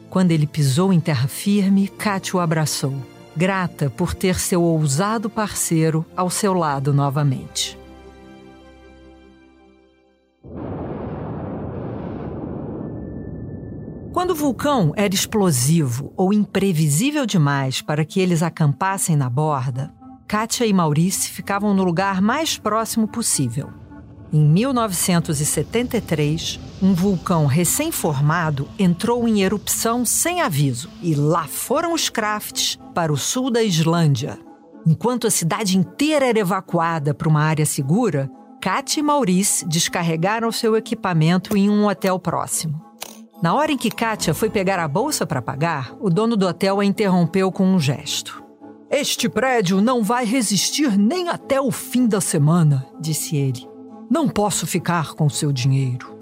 Quando 0.09 0.31
ele 0.31 0.45
pisou 0.45 0.93
em 0.93 0.99
terra 0.99 1.27
firme, 1.27 1.87
Kátia 1.87 2.37
o 2.37 2.39
abraçou, 2.39 2.93
grata 3.35 3.89
por 3.89 4.13
ter 4.13 4.39
seu 4.39 4.61
ousado 4.61 5.29
parceiro 5.29 6.05
ao 6.15 6.29
seu 6.29 6.53
lado 6.53 6.93
novamente. 6.93 7.82
Quando 14.13 14.29
o 14.29 14.35
vulcão 14.35 14.93
era 14.95 15.13
explosivo 15.15 16.13
ou 16.15 16.31
imprevisível 16.31 17.25
demais 17.25 17.81
para 17.81 18.05
que 18.05 18.19
eles 18.19 18.43
acampassem 18.43 19.15
na 19.15 19.27
borda, 19.27 19.91
Kátia 20.27 20.67
e 20.67 20.73
Maurice 20.73 21.29
ficavam 21.29 21.73
no 21.73 21.83
lugar 21.83 22.21
mais 22.21 22.55
próximo 22.55 23.07
possível. 23.07 23.71
Em 24.31 24.45
1973, 24.45 26.59
um 26.79 26.93
vulcão 26.93 27.47
recém-formado 27.47 28.69
entrou 28.77 29.27
em 29.27 29.41
erupção 29.41 30.05
sem 30.05 30.41
aviso 30.41 30.91
e 31.01 31.15
lá 31.15 31.47
foram 31.47 31.91
os 31.91 32.07
crafts 32.07 32.77
para 32.93 33.11
o 33.11 33.17
sul 33.17 33.49
da 33.49 33.63
Islândia. 33.63 34.37
Enquanto 34.85 35.25
a 35.25 35.31
cidade 35.31 35.75
inteira 35.75 36.27
era 36.27 36.37
evacuada 36.37 37.15
para 37.15 37.27
uma 37.27 37.41
área 37.41 37.65
segura, 37.65 38.29
Kátia 38.61 38.99
e 38.99 39.03
Maurice 39.03 39.67
descarregaram 39.67 40.51
seu 40.51 40.77
equipamento 40.77 41.57
em 41.57 41.67
um 41.67 41.87
hotel 41.87 42.19
próximo. 42.19 42.92
Na 43.43 43.53
hora 43.53 43.73
em 43.73 43.77
que 43.77 43.91
Kátia 43.91 44.33
foi 44.33 44.49
pegar 44.49 44.79
a 44.79 44.87
bolsa 44.87 45.25
para 45.25 45.41
pagar, 45.41 45.93
o 45.99 46.09
dono 46.09 46.37
do 46.37 46.47
hotel 46.47 46.79
a 46.79 46.85
interrompeu 46.85 47.51
com 47.51 47.67
um 47.67 47.77
gesto. 47.77 48.41
Este 48.89 49.27
prédio 49.27 49.81
não 49.81 50.01
vai 50.01 50.23
resistir 50.23 50.97
nem 50.97 51.27
até 51.27 51.59
o 51.59 51.69
fim 51.69 52.07
da 52.07 52.21
semana, 52.21 52.87
disse 53.01 53.35
ele. 53.35 53.67
Não 54.09 54.29
posso 54.29 54.65
ficar 54.65 55.13
com 55.13 55.27
seu 55.29 55.51
dinheiro. 55.51 56.15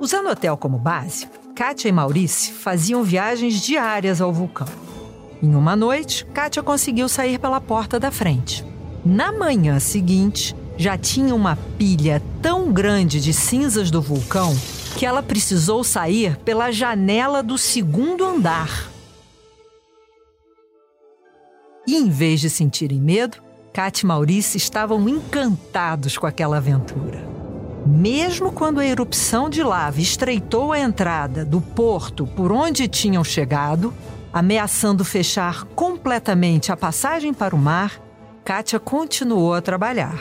Usando 0.00 0.28
o 0.28 0.30
hotel 0.30 0.56
como 0.56 0.78
base, 0.78 1.28
Kátia 1.54 1.90
e 1.90 1.92
Maurice 1.92 2.52
faziam 2.52 3.02
viagens 3.02 3.60
diárias 3.60 4.22
ao 4.22 4.32
vulcão. 4.32 4.68
Em 5.42 5.54
uma 5.54 5.76
noite, 5.76 6.24
Kátia 6.32 6.62
conseguiu 6.62 7.06
sair 7.06 7.38
pela 7.38 7.60
porta 7.60 8.00
da 8.00 8.10
frente. 8.10 8.64
Na 9.04 9.30
manhã 9.30 9.78
seguinte, 9.78 10.56
já 10.78 10.96
tinha 10.96 11.34
uma 11.34 11.54
pilha 11.76 12.22
tão 12.40 12.72
grande 12.72 13.20
de 13.20 13.34
cinzas 13.34 13.90
do 13.90 14.00
vulcão 14.00 14.56
que 14.96 15.06
ela 15.06 15.22
precisou 15.22 15.82
sair 15.82 16.36
pela 16.38 16.70
janela 16.70 17.42
do 17.42 17.56
segundo 17.56 18.24
andar. 18.24 18.90
E 21.86 21.96
em 21.96 22.08
vez 22.08 22.40
de 22.40 22.48
sentirem 22.48 23.00
medo, 23.00 23.38
Kat 23.72 24.00
e 24.00 24.06
Maurício 24.06 24.56
estavam 24.56 25.08
encantados 25.08 26.16
com 26.16 26.26
aquela 26.26 26.58
aventura. 26.58 27.26
Mesmo 27.86 28.52
quando 28.52 28.78
a 28.78 28.86
erupção 28.86 29.50
de 29.50 29.62
lava 29.62 30.00
estreitou 30.00 30.72
a 30.72 30.78
entrada 30.78 31.44
do 31.44 31.60
porto 31.60 32.26
por 32.26 32.52
onde 32.52 32.86
tinham 32.86 33.24
chegado, 33.24 33.92
ameaçando 34.32 35.04
fechar 35.04 35.64
completamente 35.74 36.70
a 36.70 36.76
passagem 36.76 37.34
para 37.34 37.54
o 37.54 37.58
mar, 37.58 38.00
Kátia 38.44 38.78
continuou 38.78 39.54
a 39.54 39.60
trabalhar. 39.60 40.20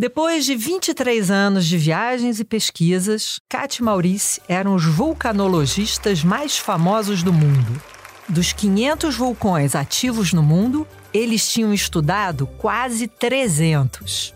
Depois 0.00 0.44
de 0.44 0.54
23 0.54 1.28
anos 1.28 1.66
de 1.66 1.76
viagens 1.76 2.38
e 2.38 2.44
pesquisas, 2.44 3.40
Kat 3.48 3.78
e 3.78 3.82
Maurice 3.82 4.40
eram 4.48 4.76
os 4.76 4.84
vulcanologistas 4.84 6.22
mais 6.22 6.56
famosos 6.56 7.24
do 7.24 7.32
mundo. 7.32 7.82
Dos 8.28 8.52
500 8.52 9.16
vulcões 9.16 9.74
ativos 9.74 10.32
no 10.32 10.40
mundo, 10.40 10.86
eles 11.12 11.50
tinham 11.50 11.74
estudado 11.74 12.46
quase 12.46 13.08
300. 13.08 14.32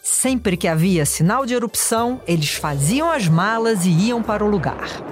Sempre 0.00 0.56
que 0.56 0.68
havia 0.68 1.04
sinal 1.04 1.44
de 1.44 1.54
erupção, 1.54 2.20
eles 2.24 2.50
faziam 2.50 3.10
as 3.10 3.26
malas 3.26 3.84
e 3.86 3.90
iam 3.90 4.22
para 4.22 4.44
o 4.44 4.48
lugar. 4.48 5.02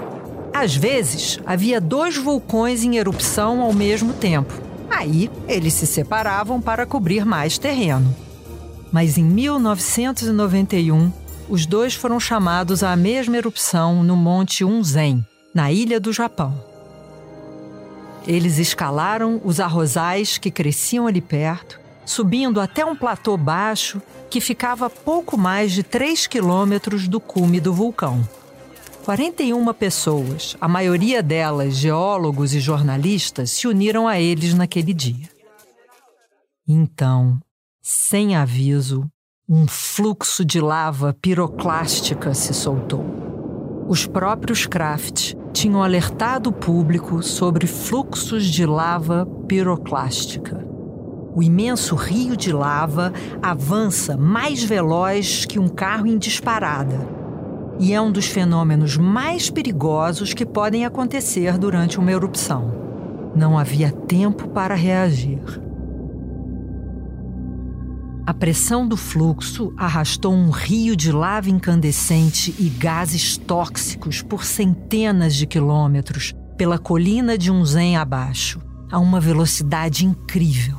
Às 0.55 0.77
vezes, 0.77 1.41
havia 1.45 1.81
dois 1.81 2.17
vulcões 2.17 2.85
em 2.85 2.99
erupção 2.99 3.61
ao 3.61 3.73
mesmo 3.73 4.13
tempo. 4.13 4.55
Aí, 4.89 5.29
eles 5.49 5.75
se 5.75 5.89
separavam 5.89 6.61
para 6.61 6.87
cobrir 6.87 7.27
mais 7.27 7.59
terreno 7.59 8.28
mas 8.93 9.19
em 9.19 9.25
1991, 9.25 11.13
os 11.49 11.67
dois 11.67 11.95
foram 11.95 12.21
chamados 12.21 12.83
à 12.83 12.95
mesma 12.95 13.37
erupção 13.37 14.03
no 14.03 14.17
Monte 14.17 14.65
Unzen, 14.65 15.25
na 15.55 15.73
ilha 15.73 15.99
do 15.99 16.13
Japão. 16.13 16.55
Eles 18.27 18.59
escalaram 18.59 19.41
os 19.43 19.59
arrozais 19.59 20.37
que 20.37 20.51
cresciam 20.51 21.07
ali 21.07 21.21
perto, 21.21 21.81
subindo 22.05 22.61
até 22.61 22.85
um 22.85 22.95
platô 22.95 23.37
baixo 23.37 24.03
que 24.29 24.41
ficava 24.41 24.91
pouco 24.91 25.39
mais 25.39 25.73
de 25.73 25.83
3 25.83 26.27
quilômetros 26.27 27.09
do 27.09 27.21
cume 27.21 27.61
do 27.61 27.73
vulcão. 27.73 28.27
41 29.05 29.73
pessoas, 29.73 30.55
a 30.61 30.69
maioria 30.69 31.23
delas 31.23 31.77
geólogos 31.77 32.53
e 32.53 32.61
jornalistas, 32.61 33.51
se 33.51 33.67
uniram 33.67 34.07
a 34.07 34.21
eles 34.21 34.53
naquele 34.53 34.93
dia. 34.93 35.31
Então, 36.69 37.41
sem 37.91 38.37
aviso, 38.37 39.09
um 39.49 39.67
fluxo 39.67 40.45
de 40.45 40.61
lava 40.61 41.17
piroclástica 41.23 42.35
se 42.35 42.53
soltou. 42.53 43.87
Os 43.89 44.07
próprios 44.07 44.67
Kraft 44.67 45.33
tinham 45.55 45.83
alertado 45.83 46.51
o 46.51 46.53
público 46.53 47.23
sobre 47.23 47.67
fluxos 47.67 48.45
de 48.45 48.67
lava 48.67 49.25
piroclástica. 49.47 50.63
O 51.35 51.43
imenso 51.43 51.95
rio 51.95 52.37
de 52.37 52.53
lava 52.53 53.11
avança 53.41 54.19
mais 54.19 54.63
veloz 54.63 55.47
que 55.47 55.59
um 55.59 55.67
carro 55.67 56.07
em 56.07 56.19
disparada 56.19 57.09
e 57.81 57.95
é 57.95 58.01
um 58.03 58.13
dos 58.13 58.27
fenômenos 58.27 58.99
mais 58.99 59.49
perigosos 59.49 60.35
que 60.35 60.45
podem 60.45 60.85
acontecer 60.85 61.57
durante 61.57 61.99
uma 61.99 62.13
erupção. 62.13 62.71
Não 63.35 63.59
havia 63.59 63.91
tempo 63.91 64.47
para 64.49 64.75
reagir. 64.75 65.68
A 68.29 68.35
pressão 68.35 68.87
do 68.87 68.95
fluxo 68.95 69.73
arrastou 69.75 70.35
um 70.35 70.51
rio 70.51 70.95
de 70.95 71.11
lava 71.11 71.49
incandescente 71.49 72.55
e 72.59 72.69
gases 72.69 73.39
tóxicos 73.39 74.21
por 74.21 74.45
centenas 74.45 75.35
de 75.35 75.47
quilômetros 75.47 76.35
pela 76.55 76.79
colina 76.79 77.39
de 77.39 77.51
Unzen 77.51 77.97
abaixo, 77.97 78.61
a 78.93 78.99
uma 78.99 79.19
velocidade 79.19 80.05
incrível. 80.05 80.77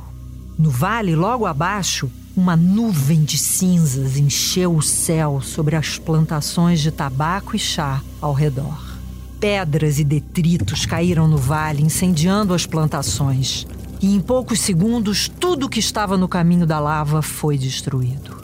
No 0.56 0.70
vale 0.70 1.16
logo 1.16 1.44
abaixo, 1.44 2.08
uma 2.36 2.54
nuvem 2.54 3.24
de 3.24 3.36
cinzas 3.36 4.16
encheu 4.16 4.76
o 4.76 4.80
céu 4.80 5.40
sobre 5.40 5.74
as 5.74 5.98
plantações 5.98 6.80
de 6.80 6.92
tabaco 6.92 7.56
e 7.56 7.58
chá 7.58 8.00
ao 8.20 8.32
redor. 8.32 8.96
Pedras 9.40 9.98
e 9.98 10.04
detritos 10.04 10.86
caíram 10.86 11.26
no 11.26 11.36
vale, 11.36 11.82
incendiando 11.82 12.54
as 12.54 12.64
plantações 12.64 13.66
e 14.00 14.14
em 14.14 14.20
poucos 14.20 14.60
segundos 14.60 15.28
tudo 15.28 15.68
que 15.68 15.78
estava 15.78 16.16
no 16.16 16.28
caminho 16.28 16.66
da 16.66 16.80
lava 16.80 17.20
foi 17.22 17.58
destruído. 17.58 18.40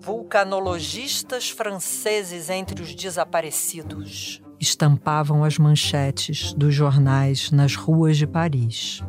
Vulcanologistas 0.00 1.50
franceses 1.50 2.50
entre 2.50 2.82
os 2.82 2.94
desaparecidos 2.94 4.42
estampavam 4.58 5.44
as 5.44 5.58
manchetes 5.58 6.52
dos 6.52 6.74
jornais 6.74 7.50
nas 7.50 7.74
ruas 7.74 8.16
de 8.16 8.26
Paris. 8.26 9.02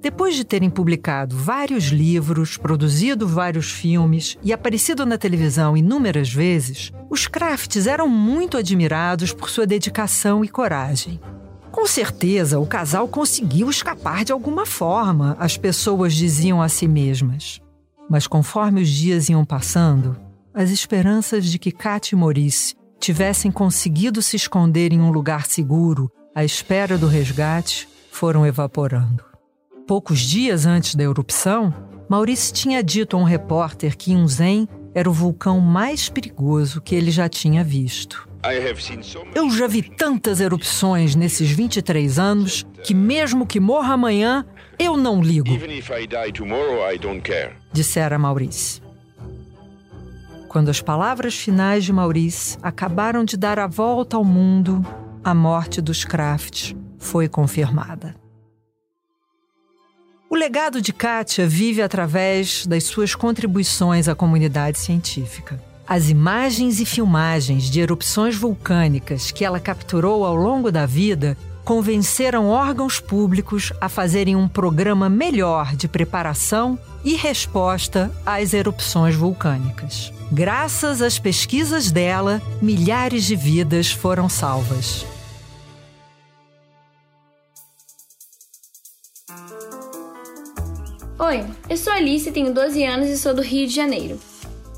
Depois 0.00 0.34
de 0.34 0.44
terem 0.44 0.68
publicado 0.68 1.34
vários 1.34 1.84
livros, 1.84 2.58
produzido 2.58 3.26
vários 3.26 3.70
filmes 3.70 4.36
e 4.42 4.52
aparecido 4.52 5.06
na 5.06 5.16
televisão 5.16 5.74
inúmeras 5.76 6.30
vezes, 6.30 6.92
os 7.08 7.26
Crafts 7.26 7.86
eram 7.86 8.06
muito 8.06 8.58
admirados 8.58 9.32
por 9.32 9.48
sua 9.48 9.66
dedicação 9.66 10.44
e 10.44 10.48
coragem. 10.48 11.18
Com 11.74 11.88
certeza, 11.88 12.60
o 12.60 12.66
casal 12.68 13.08
conseguiu 13.08 13.68
escapar 13.68 14.24
de 14.24 14.30
alguma 14.30 14.64
forma, 14.64 15.36
as 15.40 15.56
pessoas 15.56 16.14
diziam 16.14 16.62
a 16.62 16.68
si 16.68 16.86
mesmas. 16.86 17.60
Mas 18.08 18.28
conforme 18.28 18.80
os 18.80 18.88
dias 18.88 19.28
iam 19.28 19.44
passando, 19.44 20.16
as 20.54 20.70
esperanças 20.70 21.44
de 21.46 21.58
que 21.58 21.72
Kat 21.72 22.14
e 22.14 22.16
Maurice 22.16 22.76
tivessem 23.00 23.50
conseguido 23.50 24.22
se 24.22 24.36
esconder 24.36 24.92
em 24.92 25.00
um 25.00 25.10
lugar 25.10 25.46
seguro 25.46 26.08
à 26.32 26.44
espera 26.44 26.96
do 26.96 27.08
resgate 27.08 27.88
foram 28.12 28.46
evaporando. 28.46 29.24
Poucos 29.84 30.20
dias 30.20 30.66
antes 30.66 30.94
da 30.94 31.02
erupção, 31.02 31.74
Maurice 32.08 32.52
tinha 32.52 32.84
dito 32.84 33.16
a 33.16 33.20
um 33.20 33.24
repórter 33.24 33.96
que 33.96 34.12
Yunzen 34.12 34.68
era 34.94 35.10
o 35.10 35.12
vulcão 35.12 35.58
mais 35.58 36.08
perigoso 36.08 36.80
que 36.80 36.94
ele 36.94 37.10
já 37.10 37.28
tinha 37.28 37.64
visto. 37.64 38.28
Eu 39.34 39.50
já 39.50 39.66
vi 39.66 39.82
tantas 39.82 40.40
erupções 40.40 41.14
nesses 41.14 41.50
23 41.50 42.18
anos 42.18 42.66
que, 42.84 42.94
mesmo 42.94 43.46
que 43.46 43.58
morra 43.58 43.94
amanhã, 43.94 44.44
eu 44.78 44.96
não 44.96 45.22
ligo. 45.22 45.48
Dissera 47.72 48.18
Maurice. 48.18 48.82
Quando 50.48 50.68
as 50.68 50.80
palavras 50.80 51.34
finais 51.34 51.84
de 51.84 51.92
Maurice 51.92 52.58
acabaram 52.62 53.24
de 53.24 53.36
dar 53.36 53.58
a 53.58 53.66
volta 53.66 54.16
ao 54.16 54.24
mundo, 54.24 54.84
a 55.24 55.34
morte 55.34 55.80
dos 55.80 56.04
Kraft 56.04 56.74
foi 56.98 57.28
confirmada. 57.28 58.14
O 60.30 60.36
legado 60.36 60.82
de 60.82 60.92
Katia 60.92 61.46
vive 61.46 61.80
através 61.80 62.66
das 62.66 62.84
suas 62.84 63.14
contribuições 63.14 64.06
à 64.06 64.14
comunidade 64.14 64.78
científica. 64.78 65.73
As 65.86 66.08
imagens 66.08 66.80
e 66.80 66.86
filmagens 66.86 67.64
de 67.64 67.78
erupções 67.78 68.34
vulcânicas 68.34 69.30
que 69.30 69.44
ela 69.44 69.60
capturou 69.60 70.24
ao 70.24 70.34
longo 70.34 70.72
da 70.72 70.86
vida 70.86 71.36
convenceram 71.62 72.48
órgãos 72.48 73.00
públicos 73.00 73.70
a 73.80 73.88
fazerem 73.88 74.34
um 74.34 74.48
programa 74.48 75.10
melhor 75.10 75.76
de 75.76 75.86
preparação 75.86 76.78
e 77.04 77.14
resposta 77.14 78.10
às 78.24 78.54
erupções 78.54 79.14
vulcânicas. 79.14 80.10
Graças 80.32 81.02
às 81.02 81.18
pesquisas 81.18 81.90
dela, 81.90 82.40
milhares 82.62 83.24
de 83.24 83.36
vidas 83.36 83.92
foram 83.92 84.26
salvas. 84.26 85.06
Oi, 91.18 91.44
eu 91.68 91.76
sou 91.76 91.92
Alice, 91.92 92.30
tenho 92.32 92.54
12 92.54 92.84
anos 92.84 93.08
e 93.08 93.18
sou 93.18 93.34
do 93.34 93.42
Rio 93.42 93.66
de 93.66 93.74
Janeiro. 93.74 94.18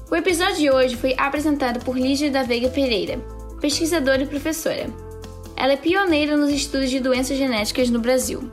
O 0.08 0.14
episódio 0.14 0.56
de 0.56 0.70
hoje 0.70 0.94
foi 0.94 1.16
apresentado 1.18 1.84
por 1.84 1.98
Lígia 1.98 2.30
da 2.30 2.44
Veiga 2.44 2.68
Pereira, 2.68 3.18
pesquisadora 3.60 4.22
e 4.22 4.26
professora. 4.26 4.86
Ela 5.56 5.72
é 5.72 5.76
pioneira 5.76 6.36
nos 6.36 6.50
estudos 6.50 6.90
de 6.90 7.00
doenças 7.00 7.36
genéticas 7.36 7.90
no 7.90 7.98
Brasil. 7.98 8.48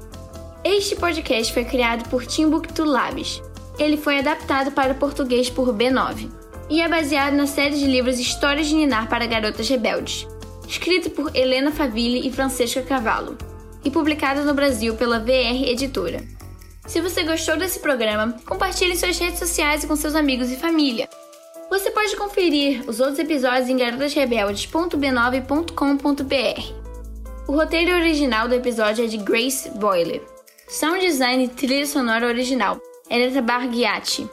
Este 0.64 0.96
podcast 0.96 1.54
foi 1.54 1.64
criado 1.64 2.10
por 2.10 2.26
Timbuktu 2.26 2.84
Labs. 2.84 3.40
Ele 3.78 3.98
foi 3.98 4.18
adaptado 4.18 4.72
para 4.72 4.94
o 4.94 4.96
português 4.96 5.48
por 5.48 5.72
B9 5.76 6.28
e 6.72 6.82
é 6.82 6.90
baseado 6.90 7.36
na 7.36 7.46
série 7.46 7.78
de 7.78 7.86
livros 7.86 8.18
Histórias 8.18 8.66
de 8.66 8.74
Ninar 8.74 9.08
para 9.08 9.28
Garotas 9.28 9.70
Rebeldes, 9.70 10.28
escrito 10.68 11.12
por 11.12 11.36
Helena 11.36 11.72
Favilli 11.72 12.28
e 12.28 12.32
Francesca 12.32 12.82
Cavallo, 12.82 13.38
e 13.86 13.92
publicado 13.92 14.44
no 14.44 14.56
Brasil 14.56 14.96
pela 14.96 15.20
VR 15.20 15.68
Editora. 15.68 16.24
Se 16.88 17.00
você 17.00 17.22
gostou 17.24 17.58
desse 17.58 17.80
programa, 17.80 18.36
compartilhe 18.44 18.94
em 18.94 18.98
suas 18.98 19.20
redes 19.20 19.38
sociais 19.38 19.84
e 19.84 19.88
com 19.88 19.96
seus 19.96 20.16
amigos 20.16 20.52
e 20.52 20.56
família. 20.56 21.08
Você 21.74 21.90
pode 21.90 22.16
conferir 22.16 22.88
os 22.88 23.00
outros 23.00 23.18
episódios 23.18 23.68
em 23.68 23.76
garotasrebeldes.b9.com.br. 23.76 26.74
O 27.48 27.52
roteiro 27.52 27.96
original 27.96 28.48
do 28.48 28.54
episódio 28.54 29.04
é 29.04 29.08
de 29.08 29.18
Grace 29.18 29.72
Boyle. 29.72 30.22
Sound 30.68 31.00
design 31.00 31.46
e 31.46 31.48
trilha 31.48 31.88
sonora 31.88 32.28
original 32.28 32.80
é 33.10 33.42
Barghiati. 33.42 34.30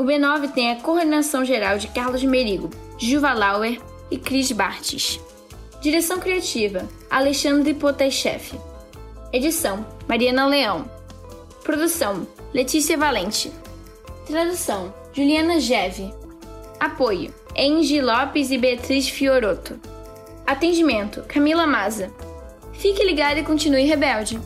O 0.00 0.02
B9 0.02 0.52
tem 0.52 0.72
a 0.72 0.80
coordenação 0.80 1.44
geral 1.44 1.78
de 1.78 1.86
Carlos 1.86 2.24
Merigo, 2.24 2.68
Juva 2.98 3.34
Lauer 3.34 3.80
e 4.10 4.18
Cris 4.18 4.50
Bartes. 4.50 5.20
Direção 5.80 6.18
criativa: 6.18 6.88
Alexandre 7.08 7.72
Potecheff. 7.72 8.58
Edição: 9.32 9.86
Mariana 10.08 10.44
Leão. 10.44 10.90
Produção: 11.62 12.26
Letícia 12.52 12.98
Valente. 12.98 13.52
Tradução: 14.26 14.92
Juliana 15.12 15.60
Geve. 15.60 16.18
Apoio: 16.80 17.34
Engie 17.54 18.00
Lopes 18.00 18.50
e 18.50 18.56
Beatriz 18.56 19.06
Fioroto. 19.06 19.78
Atendimento: 20.46 21.22
Camila 21.28 21.66
Maza. 21.66 22.10
Fique 22.72 23.04
ligado 23.04 23.38
e 23.38 23.42
continue 23.42 23.84
rebelde. 23.84 24.40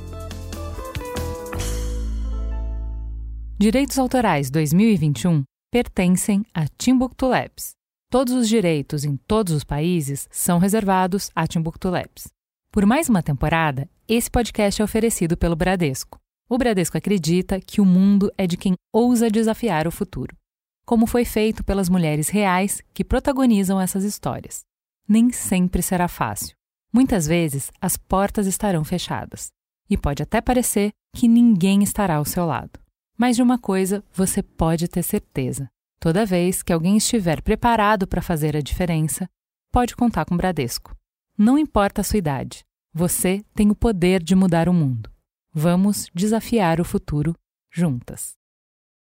Direitos 3.57 3.97
Autorais 4.01 4.51
2021 4.51 5.45
pertencem 5.71 6.45
a 6.53 6.67
Timbuktu 6.77 7.29
Labs. 7.29 7.75
Todos 8.11 8.35
os 8.35 8.49
direitos 8.49 9.05
em 9.05 9.17
todos 9.17 9.53
os 9.53 9.63
países 9.63 10.27
são 10.29 10.59
reservados 10.59 11.31
a 11.37 11.47
Timbuktu 11.47 11.89
Labs. 11.89 12.29
Por 12.73 12.85
mais 12.85 13.09
uma 13.09 13.23
temporada, 13.23 13.89
esse 14.09 14.29
podcast 14.29 14.83
é 14.83 14.85
oferecido 14.85 15.37
pelo 15.37 15.55
Bradesco. 15.55 16.19
O 16.51 16.59
Bradesco 16.59 16.99
acredita 16.99 17.61
que 17.61 17.81
o 17.81 17.85
mundo 17.85 18.33
é 18.37 18.45
de 18.45 18.57
quem 18.57 18.75
ousa 18.93 19.31
desafiar 19.31 19.87
o 19.87 19.93
futuro, 19.93 20.37
como 20.85 21.07
foi 21.07 21.25
feito 21.25 21.65
pelas 21.65 21.89
mulheres 21.89 22.29
reais 22.29 22.83
que 22.93 23.05
protagonizam 23.05 23.81
essas 23.81 24.05
histórias. 24.05 24.65
Nem 25.09 25.31
sempre 25.31 25.83
será 25.83 26.09
fácil. 26.09 26.55
Muitas 26.93 27.27
vezes 27.27 27.71
as 27.81 27.97
portas 27.97 28.47
estarão 28.47 28.85
fechadas 28.85 29.49
e 29.89 29.97
pode 29.97 30.23
até 30.23 30.41
parecer 30.41 30.93
que 31.15 31.29
ninguém 31.29 31.83
estará 31.83 32.17
ao 32.17 32.25
seu 32.25 32.47
lado. 32.47 32.79
Mas 33.17 33.37
de 33.37 33.43
uma 33.43 33.59
coisa 33.59 34.05
você 34.13 34.43
pode 34.43 34.89
ter 34.89 35.03
certeza: 35.03 35.69
toda 36.01 36.27
vez 36.27 36.63
que 36.63 36.73
alguém 36.73 36.97
estiver 36.97 37.43
preparado 37.43 38.07
para 38.07 38.23
fazer 38.23 38.57
a 38.57 38.61
diferença, 38.61 39.29
pode 39.73 39.97
contar 39.97 40.25
com 40.25 40.35
o 40.35 40.39
Bradesco. 40.39 40.95
Não 41.37 41.59
importa 41.59 42.01
a 42.01 42.05
sua 42.05 42.19
idade, 42.19 42.65
você 42.93 43.45
tem 43.55 43.71
o 43.71 43.75
poder 43.75 44.23
de 44.23 44.35
mudar 44.35 44.69
o 44.69 44.73
mundo. 44.73 45.11
Vamos 45.53 46.09
desafiar 46.15 46.81
o 46.81 46.85
futuro 46.85 47.35
juntas. 47.73 48.35